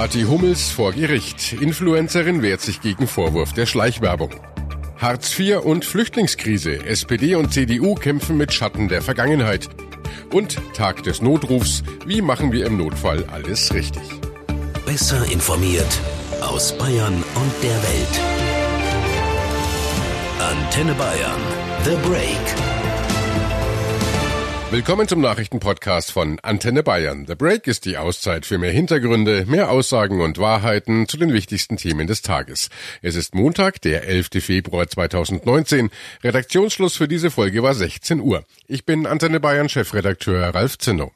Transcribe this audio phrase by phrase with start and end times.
[0.00, 1.52] Kati Hummels vor Gericht.
[1.52, 4.30] Influencerin wehrt sich gegen Vorwurf der Schleichwerbung.
[4.96, 6.86] Hartz IV und Flüchtlingskrise.
[6.86, 9.68] SPD und CDU kämpfen mit Schatten der Vergangenheit.
[10.32, 11.82] Und Tag des Notrufs.
[12.06, 14.00] Wie machen wir im Notfall alles richtig?
[14.86, 16.00] Besser informiert
[16.40, 18.20] aus Bayern und der Welt.
[20.38, 21.42] Antenne Bayern.
[21.84, 22.69] The Break.
[24.70, 27.26] Willkommen zum Nachrichtenpodcast von Antenne Bayern.
[27.26, 31.76] The Break ist die Auszeit für mehr Hintergründe, mehr Aussagen und Wahrheiten zu den wichtigsten
[31.76, 32.68] Themen des Tages.
[33.02, 34.28] Es ist Montag, der 11.
[34.40, 35.90] Februar 2019.
[36.22, 38.44] Redaktionsschluss für diese Folge war 16 Uhr.
[38.68, 41.10] Ich bin Antenne Bayern Chefredakteur Ralf Zinno.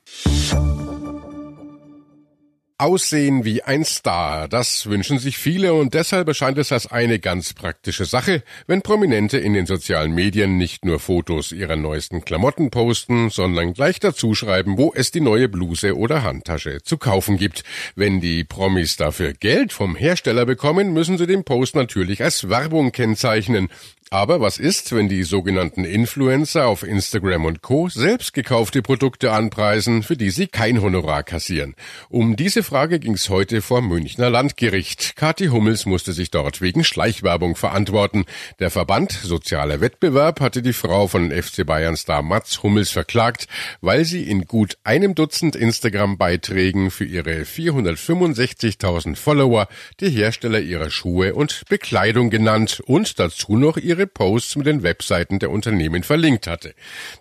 [2.84, 7.54] Aussehen wie ein Star, das wünschen sich viele und deshalb erscheint es als eine ganz
[7.54, 13.30] praktische Sache, wenn Prominente in den sozialen Medien nicht nur Fotos ihrer neuesten Klamotten posten,
[13.30, 17.64] sondern gleich dazu schreiben, wo es die neue Bluse oder Handtasche zu kaufen gibt.
[17.96, 22.92] Wenn die Promis dafür Geld vom Hersteller bekommen, müssen sie den Post natürlich als Werbung
[22.92, 23.70] kennzeichnen.
[24.10, 27.88] Aber was ist, wenn die sogenannten Influencer auf Instagram und Co.
[27.88, 31.74] selbst gekaufte Produkte anpreisen, für die sie kein Honorar kassieren?
[32.10, 35.16] Um diese Frage ging es heute vor Münchner Landgericht.
[35.16, 38.24] Kathi Hummels musste sich dort wegen Schleichwerbung verantworten.
[38.60, 43.48] Der Verband Sozialer Wettbewerb hatte die Frau von FC Bayern Star Mats Hummels verklagt,
[43.80, 49.66] weil sie in gut einem Dutzend Instagram-Beiträgen für ihre 465.000 Follower
[50.00, 54.82] die Hersteller ihrer Schuhe und Bekleidung genannt und dazu noch ihre ihre Posts mit den
[54.82, 56.74] Webseiten der Unternehmen verlinkt hatte.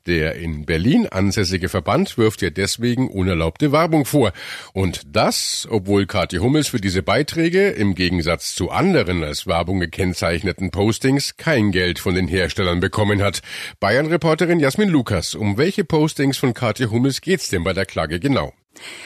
[0.08, 4.34] Der in Berlin ansässige Verband wirft ihr deswegen unerlaubte Werbung vor.
[4.74, 10.72] Und das, obwohl Kathi Hummels für diese Beiträge im Gegensatz zu anderen als Werbung gekennzeichneten
[10.72, 13.42] Postings kein Geld von den Herstellern bekommen hat.
[13.80, 18.54] Bayern-Reporterin Jasmin Lukas, um welche Postings von Kathi Hummels geht's denn bei der Klage genau?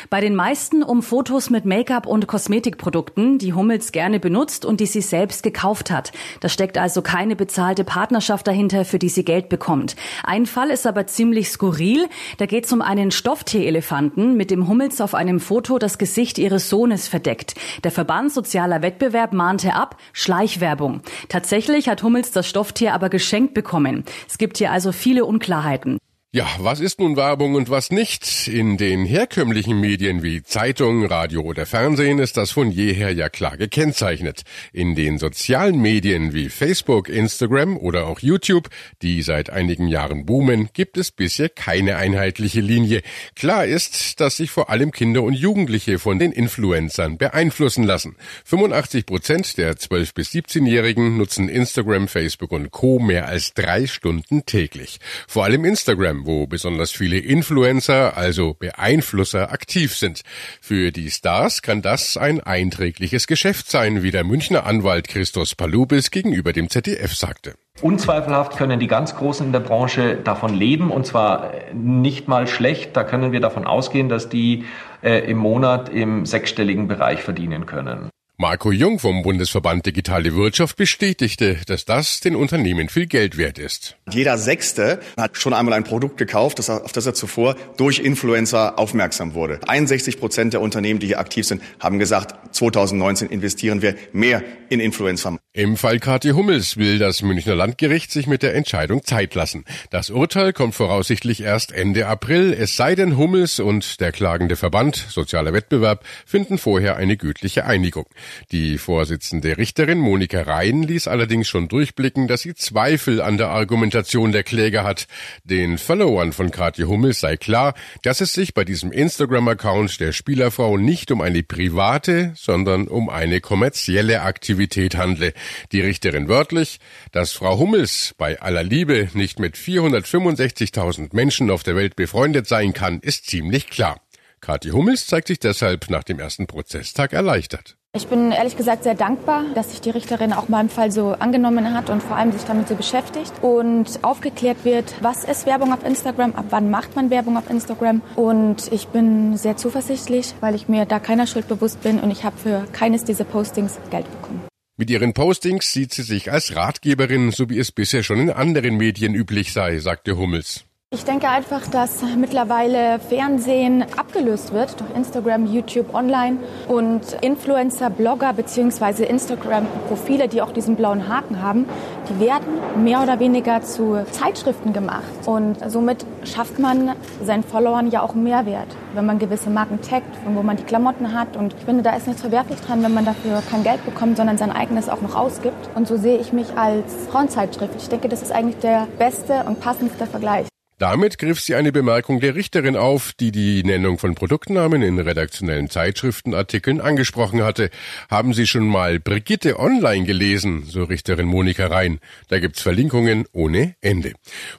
[0.09, 4.85] Bei den meisten um Fotos mit Make-up und Kosmetikprodukten, die Hummels gerne benutzt und die
[4.85, 6.11] sie selbst gekauft hat.
[6.39, 9.95] Da steckt also keine bezahlte Partnerschaft dahinter, für die sie Geld bekommt.
[10.23, 12.07] Ein Fall ist aber ziemlich skurril.
[12.38, 16.69] Da geht es um einen Stofftierelefanten, mit dem Hummels auf einem Foto das Gesicht ihres
[16.69, 17.56] Sohnes verdeckt.
[17.83, 21.01] Der Verband Sozialer Wettbewerb mahnte ab, Schleichwerbung.
[21.29, 24.06] Tatsächlich hat Hummels das Stofftier aber geschenkt bekommen.
[24.27, 25.97] Es gibt hier also viele Unklarheiten.
[26.38, 28.48] Ja, was ist nun Werbung und was nicht?
[28.48, 33.58] In den herkömmlichen Medien wie Zeitung, Radio oder Fernsehen ist das von jeher ja klar
[33.58, 34.44] gekennzeichnet.
[34.72, 38.70] In den sozialen Medien wie Facebook, Instagram oder auch YouTube,
[39.02, 43.02] die seit einigen Jahren boomen, gibt es bisher keine einheitliche Linie.
[43.36, 48.16] Klar ist, dass sich vor allem Kinder und Jugendliche von den Influencern beeinflussen lassen.
[48.46, 53.00] 85 Prozent der 12- bis 17-Jährigen nutzen Instagram, Facebook und Co.
[53.00, 55.00] mehr als drei Stunden täglich.
[55.28, 60.21] Vor allem Instagram wo besonders viele Influencer, also Beeinflusser, aktiv sind.
[60.61, 66.11] Für die Stars kann das ein einträgliches Geschäft sein, wie der Münchner Anwalt Christos Palubis
[66.11, 67.55] gegenüber dem ZDF sagte.
[67.81, 72.97] Unzweifelhaft können die ganz Großen in der Branche davon leben und zwar nicht mal schlecht.
[72.97, 74.65] Da können wir davon ausgehen, dass die
[75.01, 78.09] äh, im Monat im sechsstelligen Bereich verdienen können.
[78.40, 83.98] Marco Jung vom Bundesverband Digitale Wirtschaft bestätigte, dass das den Unternehmen viel Geld wert ist.
[84.12, 89.34] Jeder Sechste hat schon einmal ein Produkt gekauft, auf das er zuvor durch Influencer aufmerksam
[89.34, 89.59] wurde.
[89.68, 94.81] 61 Prozent der Unternehmen, die hier aktiv sind, haben gesagt, 2019 investieren wir mehr in
[94.81, 95.40] Influencer.
[95.54, 99.66] Im Fall Kathi Hummels will das Münchner Landgericht sich mit der Entscheidung Zeit lassen.
[99.90, 104.96] Das Urteil kommt voraussichtlich erst Ende April, es sei denn Hummels und der klagende Verband
[104.96, 108.06] Sozialer Wettbewerb finden vorher eine gütliche Einigung.
[108.51, 114.31] Die Vorsitzende Richterin Monika Rhein ließ allerdings schon durchblicken, dass sie Zweifel an der Argumentation
[114.31, 115.07] der Kläger hat.
[115.43, 117.73] Den Followern von Kathi Hummels sei klar,
[118.03, 123.41] dass es sich bei diesem Instagram-Account der Spielerfrau nicht um eine private, sondern um eine
[123.41, 125.33] kommerzielle Aktivität handle.
[125.71, 126.79] Die Richterin wörtlich,
[127.11, 132.73] dass Frau Hummels bei aller Liebe nicht mit 465.000 Menschen auf der Welt befreundet sein
[132.73, 134.01] kann, ist ziemlich klar.
[134.41, 137.76] Kathi Hummels zeigt sich deshalb nach dem ersten Prozesstag erleichtert.
[137.98, 141.74] Ich bin ehrlich gesagt sehr dankbar, dass sich die Richterin auch meinem Fall so angenommen
[141.74, 145.84] hat und vor allem sich damit so beschäftigt und aufgeklärt wird, was ist Werbung auf
[145.84, 148.04] Instagram, ab wann macht man Werbung auf Instagram.
[148.16, 152.24] Und ich bin sehr zuversichtlich, weil ich mir da keiner Schuld bewusst bin und ich
[152.24, 154.42] habe für keines dieser Postings Geld bekommen.
[154.78, 158.78] Mit ihren Postings sieht sie sich als Ratgeberin, so wie es bisher schon in anderen
[158.78, 160.67] Medien üblich sei, sagte Hummels.
[160.94, 166.38] Ich denke einfach, dass mittlerweile Fernsehen abgelöst wird durch Instagram, YouTube, Online
[166.69, 169.04] und Influencer, Blogger bzw.
[169.04, 171.66] Instagram-Profile, die auch diesen blauen Haken haben,
[172.10, 175.04] die werden mehr oder weniger zu Zeitschriften gemacht.
[175.25, 180.38] Und somit schafft man seinen Followern ja auch Mehrwert, wenn man gewisse Marken taggt, von
[180.38, 181.36] wo man die Klamotten hat.
[181.36, 184.38] Und ich finde, da ist nichts verwerflich dran, wenn man dafür kein Geld bekommt, sondern
[184.38, 185.69] sein eigenes auch noch ausgibt.
[185.75, 187.75] Und so sehe ich mich als Frauenzeitschrift.
[187.78, 190.48] Ich denke, das ist eigentlich der beste und passendste Vergleich.
[190.79, 195.71] Damit griff sie eine Bemerkung der Richterin auf, die die Nennung von Produktnamen in redaktionellen
[195.71, 197.71] Zeitschriftenartikeln angesprochen hatte.
[198.12, 201.97] Haben Sie schon mal Brigitte online gelesen, so Richterin Monika Rhein.
[202.27, 204.13] Da gibt's Verlinkungen ohne Ende.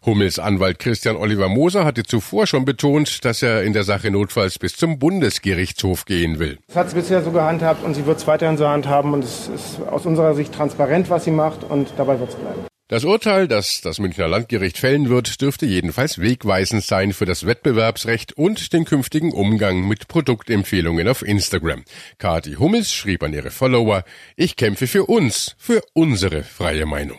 [0.04, 4.58] Hummels Anwalt Christian Oliver Moser hatte zuvor schon betont, dass er in der Sache notfalls
[4.58, 6.58] bis zum Bundesgerichtshof gehen will.
[6.66, 9.46] Das hat sie bisher so gehandhabt und sie wird es weiterhin so handhaben und es
[9.46, 12.67] ist aus unserer Sicht transparent, was sie macht und dabei wird es bleiben.
[12.88, 18.32] Das Urteil, das das Münchner Landgericht fällen wird, dürfte jedenfalls wegweisend sein für das Wettbewerbsrecht
[18.32, 21.84] und den künftigen Umgang mit Produktempfehlungen auf Instagram.
[22.16, 24.04] Kati Hummels schrieb an ihre Follower,
[24.36, 27.18] ich kämpfe für uns, für unsere freie Meinung.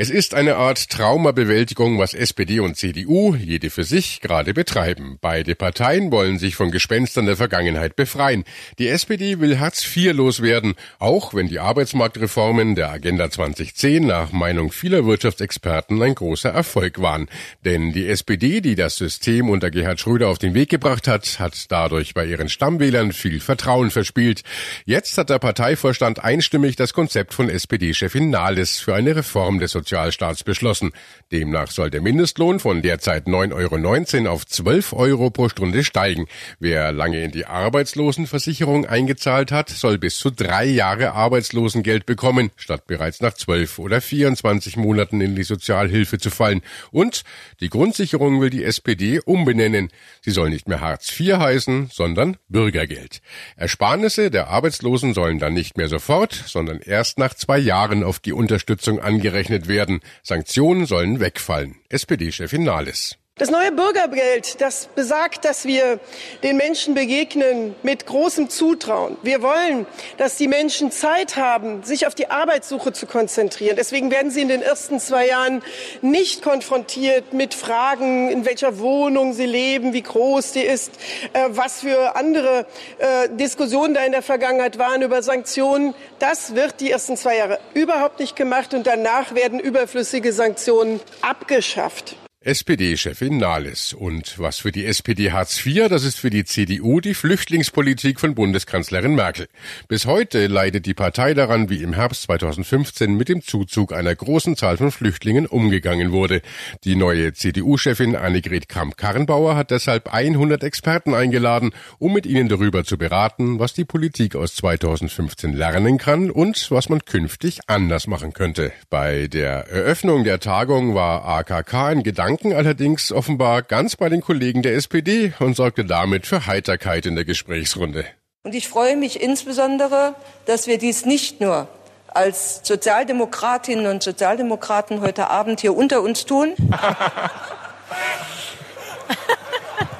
[0.00, 5.18] Es ist eine Art Traumabewältigung, was SPD und CDU, jede für sich, gerade betreiben.
[5.20, 8.44] Beide Parteien wollen sich von Gespenstern der Vergangenheit befreien.
[8.78, 14.70] Die SPD will Hartz IV loswerden, auch wenn die Arbeitsmarktreformen der Agenda 2010 nach Meinung
[14.70, 17.26] vieler Wirtschaftsexperten ein großer Erfolg waren.
[17.64, 21.72] Denn die SPD, die das System unter Gerhard Schröder auf den Weg gebracht hat, hat
[21.72, 24.42] dadurch bei ihren Stammwählern viel Vertrauen verspielt.
[24.84, 30.44] Jetzt hat der Parteivorstand einstimmig das Konzept von SPD-Chefin Nahles für eine Reform des Sozialstaats
[30.44, 30.92] beschlossen.
[31.32, 36.26] Demnach soll der Mindestlohn von derzeit 9,19 Euro auf 12 Euro pro Stunde steigen.
[36.60, 42.86] Wer lange in die Arbeitslosenversicherung eingezahlt hat, soll bis zu drei Jahre Arbeitslosengeld bekommen, statt
[42.86, 46.60] bereits nach 12 oder 24 Monaten in die Sozialhilfe zu fallen.
[46.90, 47.22] Und
[47.60, 49.88] die Grundsicherung will die SPD umbenennen.
[50.20, 53.22] Sie soll nicht mehr Hartz IV heißen, sondern Bürgergeld.
[53.56, 58.34] Ersparnisse der Arbeitslosen sollen dann nicht mehr sofort, sondern erst nach zwei Jahren auf die
[58.34, 60.00] Unterstützung angerechnet werden werden.
[60.22, 61.76] Sanktionen sollen wegfallen.
[61.88, 63.16] SPD-Chefin Nahles.
[63.38, 66.00] Das neue Bürgergeld, das besagt, dass wir
[66.42, 69.16] den Menschen begegnen mit großem Zutrauen.
[69.22, 69.86] Wir wollen,
[70.16, 73.76] dass die Menschen Zeit haben, sich auf die Arbeitssuche zu konzentrieren.
[73.76, 75.62] Deswegen werden sie in den ersten zwei Jahren
[76.02, 80.94] nicht konfrontiert mit Fragen, in welcher Wohnung sie leben, wie groß die ist,
[81.32, 82.66] äh, was für andere
[82.98, 85.94] äh, Diskussionen da in der Vergangenheit waren über Sanktionen.
[86.18, 92.16] Das wird die ersten zwei Jahre überhaupt nicht gemacht und danach werden überflüssige Sanktionen abgeschafft.
[92.48, 93.92] SPD-Chefin Nahles.
[93.92, 98.34] Und was für die SPD Hartz IV, das ist für die CDU die Flüchtlingspolitik von
[98.34, 99.48] Bundeskanzlerin Merkel.
[99.86, 104.56] Bis heute leidet die Partei daran, wie im Herbst 2015 mit dem Zuzug einer großen
[104.56, 106.40] Zahl von Flüchtlingen umgegangen wurde.
[106.84, 112.96] Die neue CDU-Chefin Annegret Kramp-Karrenbauer hat deshalb 100 Experten eingeladen, um mit ihnen darüber zu
[112.96, 118.72] beraten, was die Politik aus 2015 lernen kann und was man künftig anders machen könnte.
[118.88, 124.20] Bei der Eröffnung der Tagung war AKK ein Gedanke Gedanken allerdings offenbar ganz bei den
[124.20, 128.04] Kollegen der SPD und sorgte damit für Heiterkeit in der Gesprächsrunde.
[128.44, 130.14] Und ich freue mich insbesondere,
[130.46, 131.66] dass wir dies nicht nur
[132.06, 136.54] als Sozialdemokratinnen und Sozialdemokraten heute Abend hier unter uns tun.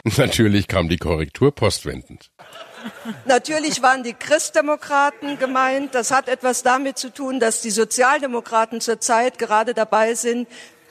[0.17, 2.31] Natürlich kam die Korrektur postwendend.
[3.27, 5.95] Natürlich waren die Christdemokraten gemeint.
[5.95, 10.47] Das hat etwas damit zu tun, dass die Sozialdemokraten zurzeit gerade dabei sind,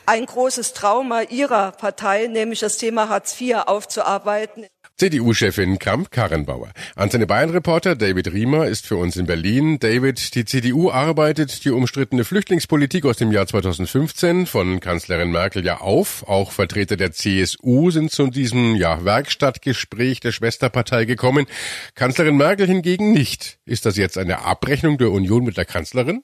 [0.07, 4.65] ein großes Trauma ihrer Partei, nämlich das Thema Hartz IV, aufzuarbeiten.
[4.95, 6.71] CDU-Chefin Kramp-Karrenbauer.
[6.95, 9.77] Antenne Bayern-Reporter David Riemer ist für uns in Berlin.
[9.77, 15.81] David, die CDU arbeitet die umstrittene Flüchtlingspolitik aus dem Jahr 2015 von Kanzlerin Merkel ja
[15.81, 16.27] auf.
[16.27, 21.45] Auch Vertreter der CSU sind zu diesem ja, Werkstattgespräch der Schwesterpartei gekommen.
[21.93, 23.59] Kanzlerin Merkel hingegen nicht.
[23.65, 26.23] Ist das jetzt eine Abrechnung der Union mit der Kanzlerin?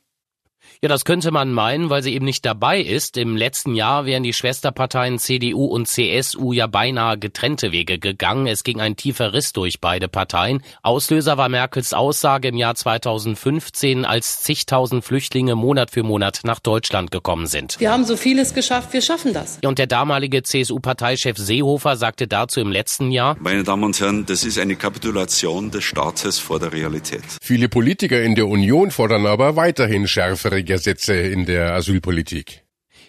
[0.83, 3.15] Ja, das könnte man meinen, weil sie eben nicht dabei ist.
[3.15, 8.47] Im letzten Jahr wären die Schwesterparteien CDU und CSU ja beinahe getrennte Wege gegangen.
[8.47, 10.61] Es ging ein tiefer Riss durch beide Parteien.
[10.81, 17.11] Auslöser war Merkels Aussage im Jahr 2015, als zigtausend Flüchtlinge Monat für Monat nach Deutschland
[17.11, 17.79] gekommen sind.
[17.79, 19.59] Wir haben so vieles geschafft, wir schaffen das.
[19.63, 24.43] Und der damalige CSU-Parteichef Seehofer sagte dazu im letzten Jahr, Meine Damen und Herren, das
[24.43, 27.23] ist eine Kapitulation des Staates vor der Realität.
[27.41, 32.62] Viele Politiker in der Union fordern aber weiterhin schärfere Gesetze in der Asylpolitik.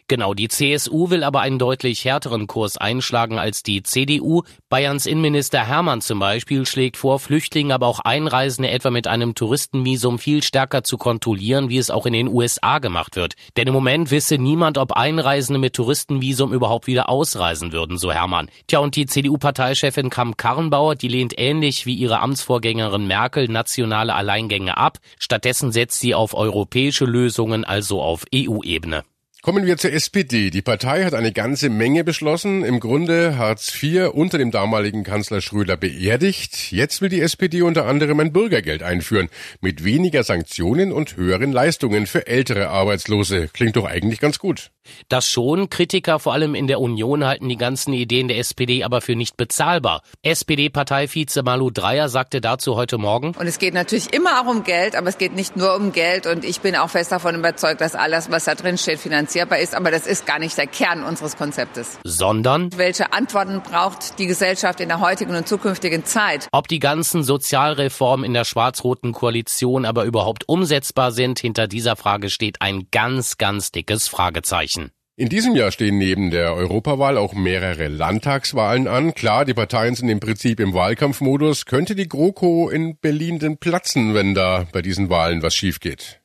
[0.06, 4.42] Genau, die CSU will aber einen deutlich härteren Kurs einschlagen als die CDU.
[4.68, 10.18] Bayerns Innenminister Hermann zum Beispiel schlägt vor, Flüchtlinge, aber auch Einreisende etwa mit einem Touristenvisum
[10.18, 13.32] viel stärker zu kontrollieren, wie es auch in den USA gemacht wird.
[13.56, 18.50] Denn im Moment wisse niemand, ob Einreisende mit Touristenvisum überhaupt wieder ausreisen würden, so Hermann.
[18.66, 24.98] Tja, und die CDU-Parteichefin Kamm-Karrenbauer, die lehnt ähnlich wie ihre Amtsvorgängerin Merkel nationale Alleingänge ab.
[25.18, 29.02] Stattdessen setzt sie auf europäische Lösungen, also auf EU-Ebene.
[29.44, 30.48] Kommen wir zur SPD.
[30.48, 32.64] Die Partei hat eine ganze Menge beschlossen.
[32.64, 36.72] Im Grunde Hartz IV unter dem damaligen Kanzler Schröder beerdigt.
[36.72, 39.28] Jetzt will die SPD unter anderem ein Bürgergeld einführen.
[39.60, 43.48] Mit weniger Sanktionen und höheren Leistungen für ältere Arbeitslose.
[43.48, 44.70] Klingt doch eigentlich ganz gut.
[45.08, 45.70] Das schon.
[45.70, 49.36] Kritiker vor allem in der Union halten die ganzen Ideen der SPD aber für nicht
[49.36, 50.02] bezahlbar.
[50.22, 53.34] SPD-Parteivize Malu Dreyer sagte dazu heute Morgen.
[53.38, 56.26] Und es geht natürlich immer auch um Geld, aber es geht nicht nur um Geld.
[56.26, 59.00] Und ich bin auch fest davon überzeugt, dass alles, was da drin steht,
[59.34, 59.74] finanzierbar ist.
[59.74, 61.98] Aber das ist gar nicht der Kern unseres Konzeptes.
[62.04, 62.70] Sondern?
[62.76, 66.48] Welche Antworten braucht die Gesellschaft in der heutigen und zukünftigen Zeit?
[66.52, 72.30] Ob die ganzen Sozialreformen in der schwarz-roten Koalition aber überhaupt umsetzbar sind, hinter dieser Frage
[72.30, 74.90] steht ein ganz, ganz dickes Fragezeichen.
[75.16, 79.14] In diesem Jahr stehen neben der Europawahl auch mehrere Landtagswahlen an.
[79.14, 81.66] Klar, die Parteien sind im Prinzip im Wahlkampfmodus.
[81.66, 86.20] Könnte die GroKo in Berlin denn platzen, wenn da bei diesen Wahlen was schief geht?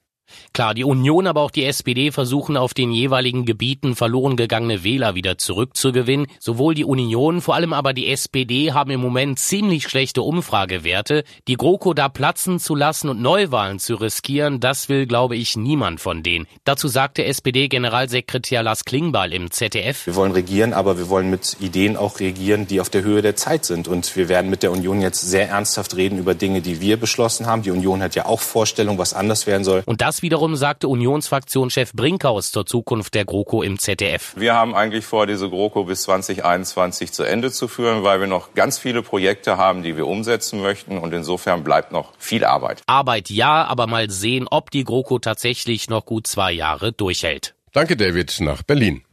[0.53, 5.15] Klar, die Union, aber auch die SPD versuchen auf den jeweiligen Gebieten verloren gegangene Wähler
[5.15, 6.27] wieder zurückzugewinnen.
[6.39, 11.23] Sowohl die Union, vor allem aber die SPD haben im Moment ziemlich schlechte Umfragewerte.
[11.47, 16.01] Die GroKo da platzen zu lassen und Neuwahlen zu riskieren, das will, glaube ich, niemand
[16.01, 16.47] von denen.
[16.63, 20.05] Dazu sagte SPD-Generalsekretär Lars Klingbeil im ZDF.
[20.05, 23.35] Wir wollen regieren, aber wir wollen mit Ideen auch regieren, die auf der Höhe der
[23.35, 23.87] Zeit sind.
[23.87, 27.45] Und wir werden mit der Union jetzt sehr ernsthaft reden über Dinge, die wir beschlossen
[27.45, 27.61] haben.
[27.61, 29.83] Die Union hat ja auch Vorstellungen, was anders werden soll.
[29.85, 34.33] Und das wiederum sagte Unionsfraktionschef Brinkhaus zur Zukunft der GroKo im ZDF.
[34.35, 38.53] Wir haben eigentlich vor, diese GroKo bis 2021 zu Ende zu führen, weil wir noch
[38.53, 40.97] ganz viele Projekte haben, die wir umsetzen möchten.
[40.97, 42.81] Und insofern bleibt noch viel Arbeit.
[42.87, 47.55] Arbeit ja, aber mal sehen, ob die GroKo tatsächlich noch gut zwei Jahre durchhält.
[47.71, 49.03] Danke, David, nach Berlin.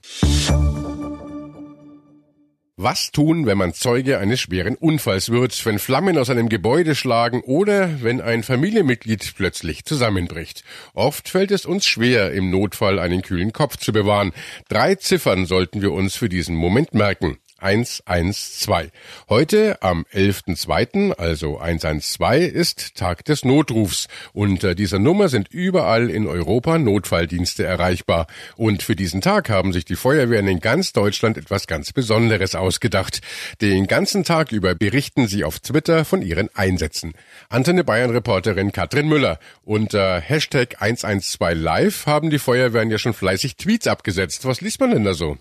[2.78, 7.40] Was tun, wenn man Zeuge eines schweren Unfalls wird, wenn Flammen aus einem Gebäude schlagen
[7.40, 10.62] oder wenn ein Familienmitglied plötzlich zusammenbricht?
[10.92, 14.32] Oft fällt es uns schwer, im Notfall einen kühlen Kopf zu bewahren.
[14.68, 17.38] Drei Ziffern sollten wir uns für diesen Moment merken.
[17.58, 18.90] 112.
[19.28, 24.08] Heute am 11.2., also 112, ist Tag des Notrufs.
[24.32, 28.26] Unter dieser Nummer sind überall in Europa Notfalldienste erreichbar.
[28.56, 33.20] Und für diesen Tag haben sich die Feuerwehren in ganz Deutschland etwas ganz Besonderes ausgedacht.
[33.60, 37.14] Den ganzen Tag über berichten sie auf Twitter von ihren Einsätzen.
[37.48, 39.38] Antenne Bayern Reporterin Katrin Müller.
[39.62, 44.44] Unter Hashtag 112 Live haben die Feuerwehren ja schon fleißig Tweets abgesetzt.
[44.44, 45.38] Was liest man denn da so?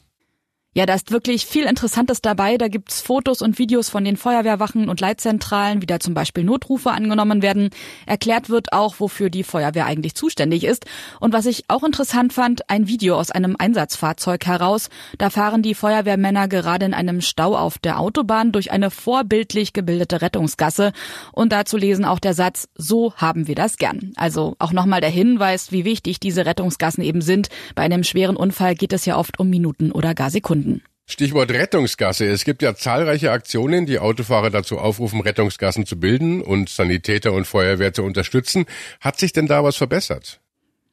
[0.77, 2.57] Ja, da ist wirklich viel Interessantes dabei.
[2.57, 6.91] Da gibt's Fotos und Videos von den Feuerwehrwachen und Leitzentralen, wie da zum Beispiel Notrufe
[6.91, 7.69] angenommen werden.
[8.05, 10.85] Erklärt wird auch, wofür die Feuerwehr eigentlich zuständig ist.
[11.21, 14.89] Und was ich auch interessant fand, ein Video aus einem Einsatzfahrzeug heraus.
[15.17, 20.21] Da fahren die Feuerwehrmänner gerade in einem Stau auf der Autobahn durch eine vorbildlich gebildete
[20.21, 20.91] Rettungsgasse.
[21.31, 24.11] Und dazu lesen auch der Satz, so haben wir das gern.
[24.17, 27.47] Also auch nochmal der Hinweis, wie wichtig diese Rettungsgassen eben sind.
[27.75, 30.64] Bei einem schweren Unfall geht es ja oft um Minuten oder gar Sekunden.
[31.07, 32.25] Stichwort Rettungsgasse.
[32.25, 37.45] Es gibt ja zahlreiche Aktionen, die Autofahrer dazu aufrufen, Rettungsgassen zu bilden und Sanitäter und
[37.45, 38.65] Feuerwehr zu unterstützen.
[39.01, 40.41] Hat sich denn da was verbessert?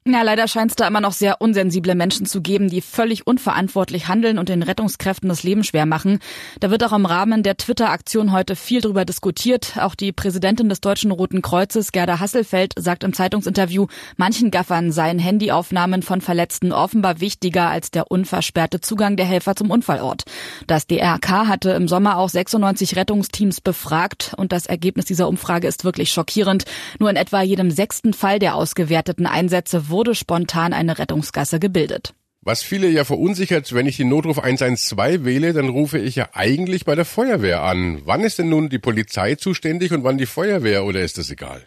[0.04, 4.08] Ja, leider scheint es da immer noch sehr unsensible Menschen zu geben, die völlig unverantwortlich
[4.08, 6.18] handeln und den Rettungskräften das Leben schwer machen.
[6.58, 9.74] Da wird auch im Rahmen der Twitter-Aktion heute viel drüber diskutiert.
[9.78, 15.20] Auch die Präsidentin des Deutschen Roten Kreuzes, Gerda Hasselfeld, sagt im Zeitungsinterview, manchen Gaffern seien
[15.20, 20.24] Handyaufnahmen von Verletzten offenbar wichtiger als der unversperrte Zugang der Helfer zum Unfallort.
[20.66, 25.84] Das DRK hatte im Sommer auch 96 Rettungsteams befragt und das Ergebnis dieser Umfrage ist
[25.84, 26.64] wirklich schockierend.
[26.98, 32.14] Nur in etwa jedem sechsten Fall der ausgewerteten Einsätze wurde spontan eine Rettungsgasse gebildet.
[32.44, 36.84] Was viele ja verunsichert, wenn ich den Notruf 112 wähle, dann rufe ich ja eigentlich
[36.84, 38.02] bei der Feuerwehr an.
[38.04, 41.62] Wann ist denn nun die Polizei zuständig und wann die Feuerwehr oder ist das egal?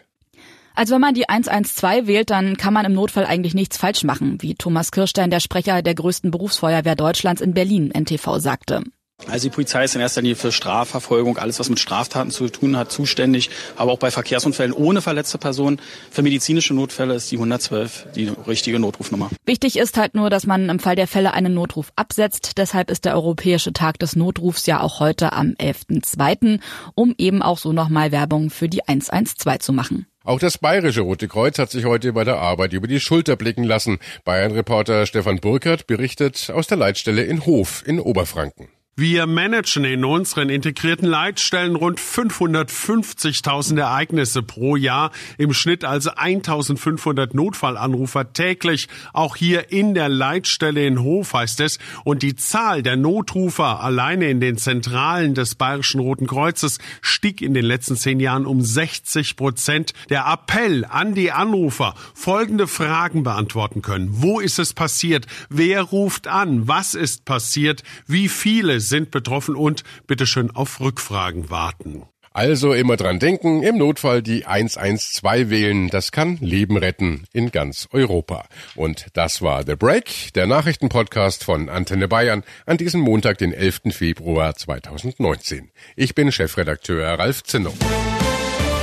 [0.74, 4.42] Also wenn man die 112 wählt, dann kann man im Notfall eigentlich nichts falsch machen,
[4.42, 8.82] wie Thomas Kirstein, der Sprecher der größten Berufsfeuerwehr Deutschlands in Berlin, NTV sagte.
[9.28, 12.76] Also die Polizei ist in erster Linie für Strafverfolgung, alles was mit Straftaten zu tun
[12.76, 13.50] hat, zuständig.
[13.76, 15.80] Aber auch bei Verkehrsunfällen ohne verletzte Person.
[16.10, 19.30] Für medizinische Notfälle ist die 112 die richtige Notrufnummer.
[19.44, 22.52] Wichtig ist halt nur, dass man im Fall der Fälle einen Notruf absetzt.
[22.56, 26.60] Deshalb ist der Europäische Tag des Notrufs ja auch heute am 11.2.,
[26.94, 30.06] um eben auch so nochmal Werbung für die 112 zu machen.
[30.24, 33.64] Auch das Bayerische Rote Kreuz hat sich heute bei der Arbeit über die Schulter blicken
[33.64, 33.98] lassen.
[34.24, 38.68] Bayern-Reporter Stefan Burkert berichtet aus der Leitstelle in Hof in Oberfranken.
[38.98, 47.34] Wir managen in unseren integrierten Leitstellen rund 550.000 Ereignisse pro Jahr, im Schnitt also 1500
[47.34, 48.88] Notfallanrufer täglich.
[49.12, 51.78] Auch hier in der Leitstelle in Hof heißt es.
[52.04, 57.52] Und die Zahl der Notrufer alleine in den Zentralen des Bayerischen Roten Kreuzes stieg in
[57.52, 59.92] den letzten zehn Jahren um 60 Prozent.
[60.08, 64.08] Der Appell an die Anrufer, folgende Fragen beantworten können.
[64.22, 65.26] Wo ist es passiert?
[65.50, 66.66] Wer ruft an?
[66.66, 67.82] Was ist passiert?
[68.06, 72.04] Wie viele sind betroffen und bitteschön auf Rückfragen warten.
[72.36, 77.88] Also immer dran denken, im Notfall die 112 wählen, das kann Leben retten in ganz
[77.92, 78.46] Europa.
[78.74, 83.84] Und das war The Break, der Nachrichtenpodcast von Antenne Bayern an diesem Montag, den 11.
[83.92, 85.70] Februar 2019.
[85.96, 87.72] Ich bin Chefredakteur Ralf Zinno.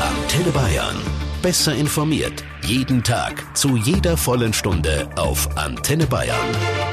[0.02, 0.98] Antenne Bayern.
[1.44, 2.44] Besser informiert.
[2.64, 3.56] Jeden Tag.
[3.56, 6.93] Zu jeder vollen Stunde auf Antenne Bayern.